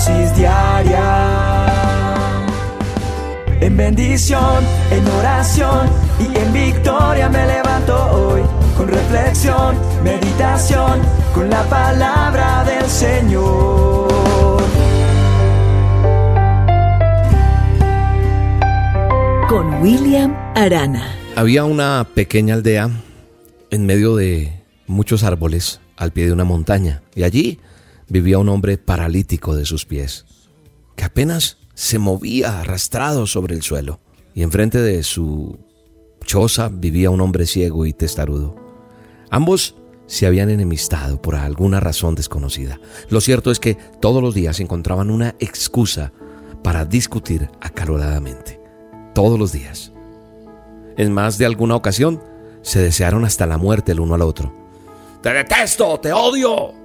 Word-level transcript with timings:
dosis 0.00 0.34
diaria. 0.34 1.66
En 3.60 3.76
bendición, 3.76 4.64
en 4.90 5.06
oración 5.06 5.88
y 6.18 6.38
en 6.38 6.52
victoria 6.52 7.28
me 7.28 7.46
levanto 7.46 7.94
hoy. 8.12 8.42
Con 8.76 8.88
reflexión, 8.88 9.76
meditación, 10.02 11.00
con 11.34 11.50
la 11.50 11.62
palabra 11.64 12.64
del 12.64 12.86
Señor. 12.88 14.08
Con 19.48 19.82
William 19.82 20.34
Arana. 20.54 21.14
Había 21.36 21.64
una 21.64 22.06
pequeña 22.14 22.54
aldea 22.54 22.88
en 23.70 23.84
medio 23.84 24.16
de 24.16 24.62
muchos 24.86 25.24
árboles 25.24 25.80
al 25.96 26.12
pie 26.12 26.24
de 26.24 26.32
una 26.32 26.44
montaña 26.44 27.02
y 27.14 27.24
allí 27.24 27.60
vivía 28.10 28.38
un 28.38 28.50
hombre 28.50 28.76
paralítico 28.76 29.56
de 29.56 29.64
sus 29.64 29.86
pies, 29.86 30.26
que 30.96 31.04
apenas 31.04 31.56
se 31.74 31.98
movía 31.98 32.60
arrastrado 32.60 33.26
sobre 33.26 33.54
el 33.54 33.62
suelo 33.62 34.00
y 34.34 34.42
enfrente 34.42 34.78
de 34.82 35.02
su 35.02 35.58
choza 36.24 36.68
vivía 36.68 37.10
un 37.10 37.20
hombre 37.22 37.46
ciego 37.46 37.86
y 37.86 37.92
testarudo. 37.92 38.54
Ambos 39.30 39.76
se 40.06 40.26
habían 40.26 40.50
enemistado 40.50 41.22
por 41.22 41.36
alguna 41.36 41.78
razón 41.78 42.16
desconocida. 42.16 42.80
Lo 43.08 43.20
cierto 43.20 43.50
es 43.50 43.60
que 43.60 43.76
todos 44.00 44.22
los 44.22 44.34
días 44.34 44.60
encontraban 44.60 45.10
una 45.10 45.36
excusa 45.38 46.12
para 46.62 46.84
discutir 46.84 47.48
acaloradamente. 47.60 48.60
Todos 49.14 49.38
los 49.38 49.52
días. 49.52 49.92
En 50.96 51.12
más 51.12 51.38
de 51.38 51.46
alguna 51.46 51.76
ocasión 51.76 52.22
se 52.62 52.80
desearon 52.80 53.24
hasta 53.24 53.46
la 53.46 53.56
muerte 53.56 53.92
el 53.92 54.00
uno 54.00 54.14
al 54.14 54.22
otro. 54.22 54.52
Te 55.22 55.32
detesto, 55.32 56.00
te 56.00 56.12
odio. 56.12 56.79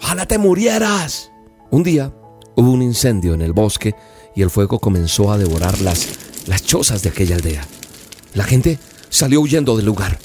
Ojalá 0.00 0.26
te 0.26 0.38
murieras. 0.38 1.30
Un 1.70 1.82
día 1.82 2.12
hubo 2.56 2.70
un 2.70 2.82
incendio 2.82 3.34
en 3.34 3.42
el 3.42 3.52
bosque 3.52 3.94
y 4.34 4.42
el 4.42 4.50
fuego 4.50 4.78
comenzó 4.78 5.32
a 5.32 5.38
devorar 5.38 5.80
las, 5.80 6.08
las 6.46 6.64
chozas 6.64 7.02
de 7.02 7.10
aquella 7.10 7.36
aldea. 7.36 7.66
La 8.34 8.44
gente 8.44 8.78
salió 9.08 9.40
huyendo 9.40 9.76
del 9.76 9.86
lugar, 9.86 10.18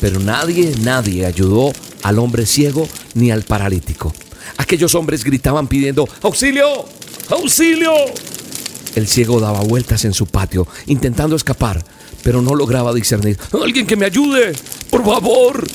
pero 0.00 0.20
nadie, 0.20 0.72
nadie 0.82 1.26
ayudó 1.26 1.72
al 2.02 2.18
hombre 2.18 2.46
ciego 2.46 2.88
ni 3.14 3.30
al 3.30 3.42
paralítico. 3.42 4.12
Aquellos 4.56 4.94
hombres 4.94 5.24
gritaban 5.24 5.68
pidiendo, 5.68 6.08
¡Auxilio! 6.22 6.84
¡Auxilio! 7.28 7.92
El 8.94 9.06
ciego 9.06 9.40
daba 9.40 9.60
vueltas 9.60 10.04
en 10.04 10.12
su 10.12 10.26
patio, 10.26 10.66
intentando 10.86 11.36
escapar, 11.36 11.84
pero 12.22 12.42
no 12.42 12.54
lograba 12.54 12.92
discernir. 12.92 13.38
¡Alguien 13.52 13.86
que 13.86 13.96
me 13.96 14.06
ayude! 14.06 14.52
¡Por 14.90 15.04
favor! 15.04 15.66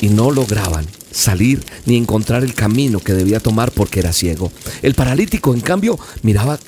Y 0.00 0.08
no 0.08 0.30
lograban 0.30 0.86
salir 1.12 1.62
ni 1.86 1.96
encontrar 1.96 2.42
el 2.42 2.54
camino 2.54 3.00
que 3.00 3.12
debía 3.12 3.40
tomar 3.40 3.70
porque 3.70 4.00
era 4.00 4.12
ciego. 4.12 4.52
El 4.82 4.94
paralítico, 4.94 5.54
en 5.54 5.60
cambio, 5.60 5.98
miraba 6.22 6.58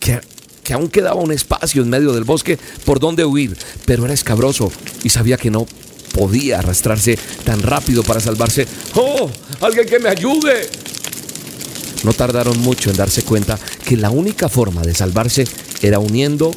que, 0.00 0.20
aún 0.72 0.88
quedaba 0.88 1.20
un 1.20 1.32
espacio 1.32 1.82
en 1.82 1.90
medio 1.90 2.12
del 2.12 2.24
bosque 2.24 2.58
por 2.84 2.98
donde 2.98 3.24
huir, 3.24 3.56
pero 3.86 4.04
era 4.04 4.14
escabroso 4.14 4.72
y 5.02 5.10
sabía 5.10 5.36
que 5.36 5.50
no 5.50 5.66
podía 6.12 6.60
arrastrarse 6.60 7.18
tan 7.44 7.62
rápido 7.62 8.02
para 8.02 8.20
salvarse. 8.20 8.66
¡Oh! 8.94 9.30
¡Alguien 9.60 9.86
que 9.86 9.98
me 9.98 10.08
ayude! 10.08 10.68
No 12.04 12.12
tardaron 12.12 12.58
mucho 12.60 12.90
en 12.90 12.96
darse 12.96 13.22
cuenta 13.22 13.58
que 13.86 13.96
la 13.96 14.10
única 14.10 14.48
forma 14.48 14.82
de 14.82 14.94
salvarse 14.94 15.46
era 15.82 15.98
uniendo 15.98 16.54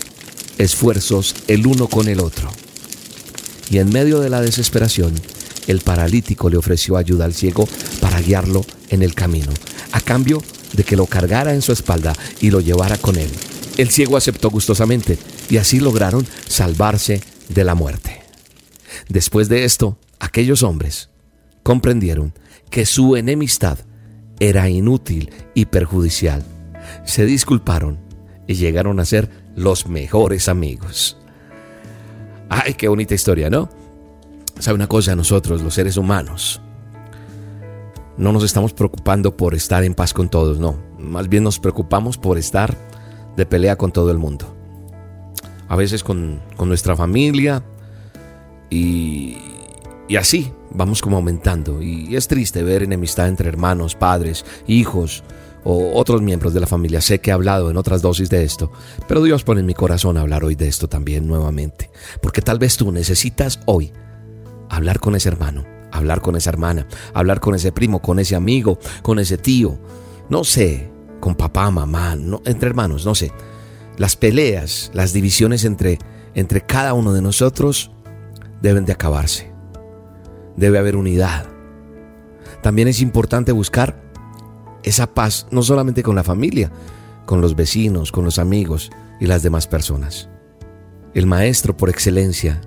esfuerzos 0.58 1.36
el 1.48 1.66
uno 1.66 1.88
con 1.88 2.08
el 2.08 2.20
otro. 2.20 2.52
Y 3.70 3.80
en 3.80 3.90
medio 3.90 4.20
de 4.20 4.30
la 4.30 4.42
desesperación, 4.42 5.14
el 5.68 5.82
paralítico 5.82 6.50
le 6.50 6.58
ofreció 6.58 6.98
ayuda 6.98 7.26
al 7.26 7.34
ciego 7.34 7.68
para 8.02 8.22
guiarlo 8.22 8.66
en 8.90 9.04
el 9.04 9.14
camino, 9.14 9.52
a 9.92 10.02
cambio 10.02 10.42
de 10.74 10.84
que 10.84 10.96
lo 10.96 11.06
cargara 11.06 11.54
en 11.54 11.62
su 11.62 11.72
espalda 11.72 12.14
y 12.42 12.50
lo 12.50 12.60
llevara 12.62 12.98
con 12.98 13.18
él. 13.18 13.30
El 13.78 13.90
ciego 13.90 14.18
aceptó 14.18 14.50
gustosamente 14.50 15.18
y 15.50 15.58
así 15.58 15.80
lograron 15.80 16.26
salvarse 16.48 17.22
de 17.50 17.64
la 17.64 17.76
muerte. 17.76 18.22
Después 19.10 19.50
de 19.50 19.66
esto, 19.66 20.00
aquellos 20.20 20.64
hombres 20.64 21.10
comprendieron 21.64 22.34
que 22.70 22.86
su 22.86 23.16
enemistad 23.16 23.80
era 24.40 24.70
inútil 24.70 25.32
y 25.54 25.66
perjudicial. 25.66 26.44
Se 27.06 27.26
disculparon 27.26 28.00
y 28.48 28.56
llegaron 28.56 29.00
a 29.00 29.06
ser 29.06 29.30
los 29.56 29.88
mejores 29.88 30.48
amigos. 30.48 31.18
Ay, 32.50 32.76
qué 32.76 32.88
bonita 32.88 33.14
historia, 33.14 33.50
¿no? 33.50 33.70
¿Sabe 34.60 34.76
una 34.76 34.88
cosa? 34.88 35.16
Nosotros, 35.16 35.62
los 35.62 35.74
seres 35.74 35.98
humanos, 35.98 36.62
no 38.18 38.32
nos 38.32 38.44
estamos 38.44 38.74
preocupando 38.74 39.38
por 39.38 39.54
estar 39.54 39.84
en 39.84 39.94
paz 39.94 40.14
con 40.14 40.30
todos, 40.30 40.60
no. 40.60 40.78
Más 40.98 41.30
bien 41.30 41.44
nos 41.44 41.60
preocupamos 41.60 42.18
por 42.18 42.38
estar 42.38 42.76
de 43.36 43.46
pelea 43.46 43.76
con 43.78 43.92
todo 43.92 44.10
el 44.10 44.18
mundo. 44.18 44.56
A 45.70 45.76
veces 45.76 46.04
con, 46.04 46.42
con 46.56 46.70
nuestra 46.70 46.96
familia 46.96 47.64
y, 48.70 49.38
y 50.08 50.16
así 50.16 50.52
vamos 50.72 51.02
como 51.02 51.18
aumentando. 51.18 51.82
Y 51.82 52.16
es 52.16 52.28
triste 52.28 52.64
ver 52.64 52.82
enemistad 52.82 53.28
entre 53.28 53.50
hermanos, 53.50 53.94
padres, 53.94 54.44
hijos 54.66 55.24
o 55.64 56.00
otros 56.00 56.22
miembros 56.24 56.56
de 56.56 56.62
la 56.62 56.68
familia. 56.68 57.02
Sé 57.02 57.20
que 57.20 57.30
he 57.30 57.34
hablado 57.34 57.70
en 57.70 57.78
otras 57.78 58.02
dosis 58.02 58.30
de 58.30 58.44
esto, 58.44 58.72
pero 59.08 59.22
Dios 59.22 59.44
pone 59.44 59.60
en 59.60 59.68
mi 59.68 59.76
corazón 59.76 60.18
hablar 60.18 60.44
hoy 60.44 60.56
de 60.56 60.68
esto 60.68 60.88
también 60.88 61.28
nuevamente. 61.28 61.92
Porque 62.22 62.42
tal 62.42 62.58
vez 62.58 62.78
tú 62.78 62.92
necesitas 62.92 63.60
hoy 63.66 63.92
hablar 64.70 65.00
con 65.00 65.16
ese 65.16 65.30
hermano, 65.30 65.66
hablar 65.92 66.22
con 66.22 66.36
esa 66.36 66.50
hermana, 66.50 66.88
hablar 67.14 67.40
con 67.40 67.56
ese 67.56 67.72
primo, 67.72 68.02
con 68.02 68.20
ese 68.20 68.36
amigo, 68.36 68.80
con 69.02 69.20
ese 69.20 69.38
tío, 69.38 69.78
no 70.30 70.44
sé, 70.44 70.90
con 71.20 71.36
papá, 71.36 71.70
mamá, 71.72 72.16
no, 72.16 72.42
entre 72.46 72.70
hermanos, 72.70 73.06
no 73.06 73.16
sé. 73.16 73.32
Las 73.98 74.16
peleas, 74.16 74.92
las 74.94 75.14
divisiones 75.14 75.66
entre, 75.66 76.00
entre 76.36 76.62
cada 76.62 76.94
uno 76.94 77.14
de 77.14 77.22
nosotros 77.22 77.92
deben 78.62 78.86
de 78.86 78.94
acabarse. 78.94 79.52
Debe 80.56 80.78
haber 80.78 80.96
unidad. 80.96 81.46
También 82.62 82.88
es 82.88 83.02
importante 83.02 83.52
buscar 83.52 84.02
esa 84.84 85.14
paz, 85.14 85.48
no 85.52 85.64
solamente 85.64 86.04
con 86.04 86.16
la 86.16 86.24
familia, 86.24 86.72
con 87.26 87.42
los 87.42 87.56
vecinos, 87.56 88.12
con 88.12 88.24
los 88.24 88.40
amigos 88.40 88.90
y 89.20 89.26
las 89.26 89.44
demás 89.44 89.68
personas. 89.68 90.30
El 91.14 91.26
maestro 91.26 91.76
por 91.76 91.90
excelencia 91.90 92.62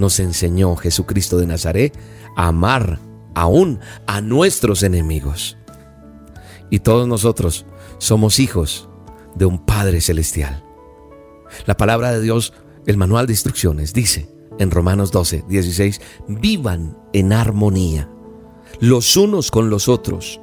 nos 0.00 0.18
enseñó 0.18 0.76
Jesucristo 0.76 1.36
de 1.36 1.46
Nazaret 1.46 1.96
a 2.34 2.48
amar 2.48 2.98
aún 3.34 3.80
a 4.06 4.22
nuestros 4.22 4.82
enemigos. 4.82 5.58
Y 6.70 6.78
todos 6.78 7.06
nosotros 7.06 7.66
somos 7.98 8.40
hijos 8.40 8.88
de 9.34 9.44
un 9.44 9.58
Padre 9.58 10.00
Celestial. 10.00 10.64
La 11.66 11.76
palabra 11.76 12.12
de 12.12 12.22
Dios, 12.22 12.54
el 12.86 12.96
manual 12.96 13.26
de 13.26 13.34
instrucciones, 13.34 13.92
dice 13.92 14.34
en 14.58 14.70
Romanos 14.70 15.12
12, 15.12 15.44
16, 15.46 16.00
vivan 16.28 16.96
en 17.12 17.34
armonía 17.34 18.08
los 18.80 19.18
unos 19.18 19.50
con 19.50 19.68
los 19.68 19.86
otros. 19.86 20.40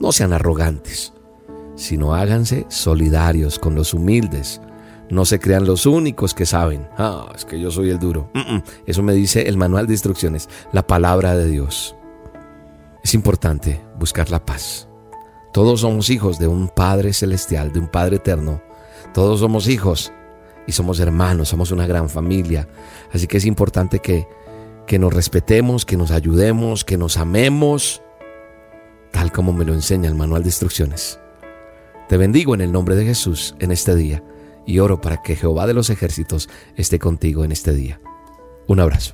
No 0.00 0.10
sean 0.10 0.32
arrogantes, 0.32 1.12
sino 1.76 2.16
háganse 2.16 2.66
solidarios 2.68 3.60
con 3.60 3.76
los 3.76 3.94
humildes 3.94 4.60
no 5.12 5.26
se 5.26 5.38
crean 5.38 5.66
los 5.66 5.84
únicos 5.84 6.32
que 6.32 6.46
saben. 6.46 6.88
Ah, 6.96 7.30
es 7.34 7.44
que 7.44 7.60
yo 7.60 7.70
soy 7.70 7.90
el 7.90 7.98
duro. 7.98 8.30
Eso 8.86 9.02
me 9.02 9.12
dice 9.12 9.46
el 9.46 9.58
manual 9.58 9.86
de 9.86 9.92
instrucciones, 9.92 10.48
la 10.72 10.86
palabra 10.86 11.36
de 11.36 11.50
Dios. 11.50 11.94
Es 13.04 13.12
importante 13.12 13.78
buscar 13.98 14.30
la 14.30 14.42
paz. 14.42 14.88
Todos 15.52 15.82
somos 15.82 16.08
hijos 16.08 16.38
de 16.38 16.46
un 16.46 16.66
Padre 16.66 17.12
celestial, 17.12 17.72
de 17.72 17.80
un 17.80 17.88
Padre 17.88 18.16
eterno. 18.16 18.62
Todos 19.12 19.40
somos 19.40 19.68
hijos 19.68 20.14
y 20.66 20.72
somos 20.72 20.98
hermanos, 20.98 21.50
somos 21.50 21.72
una 21.72 21.86
gran 21.86 22.08
familia. 22.08 22.66
Así 23.12 23.26
que 23.26 23.36
es 23.36 23.44
importante 23.44 23.98
que, 23.98 24.26
que 24.86 24.98
nos 24.98 25.12
respetemos, 25.12 25.84
que 25.84 25.98
nos 25.98 26.10
ayudemos, 26.10 26.86
que 26.86 26.96
nos 26.96 27.18
amemos, 27.18 28.00
tal 29.10 29.30
como 29.30 29.52
me 29.52 29.66
lo 29.66 29.74
enseña 29.74 30.08
el 30.08 30.14
manual 30.14 30.42
de 30.42 30.48
instrucciones. 30.48 31.20
Te 32.08 32.16
bendigo 32.16 32.54
en 32.54 32.62
el 32.62 32.72
nombre 32.72 32.96
de 32.96 33.04
Jesús 33.04 33.54
en 33.58 33.72
este 33.72 33.94
día 33.94 34.22
y 34.66 34.78
oro 34.78 35.00
para 35.00 35.22
que 35.22 35.36
Jehová 35.36 35.66
de 35.66 35.74
los 35.74 35.90
ejércitos 35.90 36.48
esté 36.76 36.98
contigo 36.98 37.44
en 37.44 37.52
este 37.52 37.72
día. 37.72 38.00
Un 38.66 38.80
abrazo. 38.80 39.12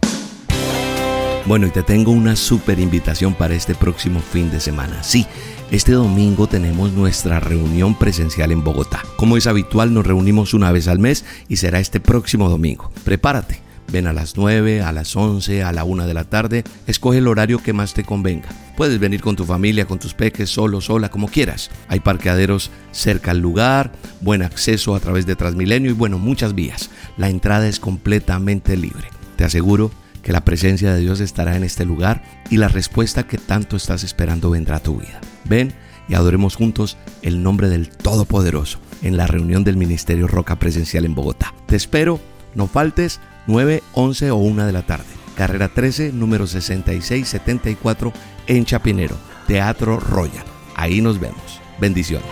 Bueno, 1.46 1.66
y 1.66 1.70
te 1.70 1.82
tengo 1.82 2.12
una 2.12 2.36
súper 2.36 2.78
invitación 2.78 3.34
para 3.34 3.54
este 3.54 3.74
próximo 3.74 4.20
fin 4.20 4.50
de 4.50 4.60
semana. 4.60 5.02
Sí, 5.02 5.26
este 5.70 5.92
domingo 5.92 6.46
tenemos 6.46 6.92
nuestra 6.92 7.40
reunión 7.40 7.98
presencial 7.98 8.52
en 8.52 8.62
Bogotá. 8.62 9.02
Como 9.16 9.36
es 9.36 9.46
habitual, 9.46 9.94
nos 9.94 10.06
reunimos 10.06 10.52
una 10.52 10.72
vez 10.72 10.88
al 10.88 10.98
mes 10.98 11.24
y 11.48 11.56
será 11.56 11.80
este 11.80 12.00
próximo 12.00 12.50
domingo. 12.50 12.90
Prepárate. 13.04 13.67
Ven 13.90 14.06
a 14.06 14.12
las 14.12 14.36
9, 14.36 14.82
a 14.82 14.92
las 14.92 15.16
11, 15.16 15.62
a 15.62 15.72
la 15.72 15.84
1 15.84 16.06
de 16.06 16.14
la 16.14 16.24
tarde. 16.24 16.64
Escoge 16.86 17.18
el 17.18 17.26
horario 17.26 17.62
que 17.62 17.72
más 17.72 17.94
te 17.94 18.04
convenga. 18.04 18.48
Puedes 18.76 18.98
venir 18.98 19.20
con 19.20 19.34
tu 19.34 19.44
familia, 19.44 19.86
con 19.86 19.98
tus 19.98 20.14
peques, 20.14 20.50
solo, 20.50 20.80
sola, 20.80 21.10
como 21.10 21.28
quieras. 21.28 21.70
Hay 21.88 22.00
parqueaderos 22.00 22.70
cerca 22.92 23.30
al 23.30 23.38
lugar, 23.38 23.92
buen 24.20 24.42
acceso 24.42 24.94
a 24.94 25.00
través 25.00 25.26
de 25.26 25.36
Transmilenio 25.36 25.90
y 25.90 25.94
bueno, 25.94 26.18
muchas 26.18 26.54
vías. 26.54 26.90
La 27.16 27.28
entrada 27.28 27.66
es 27.66 27.80
completamente 27.80 28.76
libre. 28.76 29.08
Te 29.36 29.44
aseguro 29.44 29.90
que 30.22 30.32
la 30.32 30.44
presencia 30.44 30.92
de 30.92 31.00
Dios 31.00 31.20
estará 31.20 31.56
en 31.56 31.64
este 31.64 31.84
lugar 31.84 32.22
y 32.50 32.58
la 32.58 32.68
respuesta 32.68 33.26
que 33.26 33.38
tanto 33.38 33.76
estás 33.76 34.04
esperando 34.04 34.50
vendrá 34.50 34.76
a 34.76 34.82
tu 34.82 34.98
vida. 34.98 35.20
Ven 35.44 35.72
y 36.08 36.14
adoremos 36.14 36.54
juntos 36.54 36.96
el 37.22 37.42
nombre 37.42 37.68
del 37.68 37.88
Todopoderoso 37.88 38.78
en 39.02 39.16
la 39.16 39.26
reunión 39.26 39.64
del 39.64 39.76
Ministerio 39.76 40.26
Roca 40.26 40.58
Presencial 40.58 41.04
en 41.04 41.14
Bogotá. 41.14 41.54
Te 41.66 41.76
espero, 41.76 42.20
no 42.54 42.66
faltes, 42.66 43.20
9, 43.46 43.82
11 43.92 44.30
o 44.30 44.36
1 44.36 44.66
de 44.66 44.72
la 44.72 44.82
tarde. 44.82 45.06
Carrera 45.36 45.68
13, 45.68 46.12
número 46.12 46.46
6674 46.46 48.12
en 48.48 48.64
Chapinero, 48.64 49.16
Teatro 49.46 50.00
Royal. 50.00 50.44
Ahí 50.74 51.00
nos 51.00 51.20
vemos. 51.20 51.60
Bendiciones. 51.78 52.28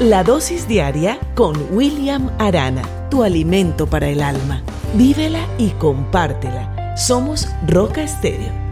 La 0.00 0.22
dosis 0.22 0.68
diaria 0.68 1.18
con 1.34 1.56
William 1.70 2.30
Arana, 2.38 2.82
tu 3.10 3.22
alimento 3.22 3.86
para 3.86 4.08
el 4.08 4.22
alma. 4.22 4.62
Vívela 4.94 5.46
y 5.56 5.70
compártela. 5.70 6.73
Somos 6.96 7.48
Roca 7.66 8.02
Estéreo 8.02 8.63